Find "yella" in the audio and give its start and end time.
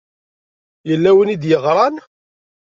0.89-1.11